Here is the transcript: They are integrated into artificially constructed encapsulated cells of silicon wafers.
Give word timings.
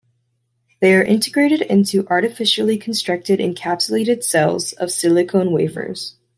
They 0.79 0.95
are 0.95 1.03
integrated 1.03 1.61
into 1.61 2.07
artificially 2.07 2.79
constructed 2.79 3.39
encapsulated 3.39 4.23
cells 4.23 4.73
of 4.73 4.89
silicon 4.91 5.51
wafers. 5.51 6.15